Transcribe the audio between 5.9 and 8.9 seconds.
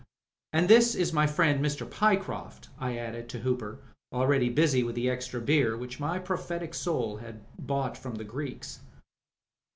my prophetic soul had bought from the Greeks.